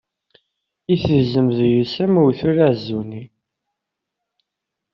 [0.93, 3.23] Itezzem deg-s am uwtul aɛezzuni.